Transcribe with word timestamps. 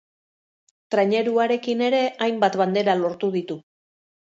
Traineruarekin 0.95 1.85
ere 1.89 2.01
hainbat 2.29 2.59
bandera 2.65 2.99
lortu 3.05 3.33
ditu. 3.39 3.61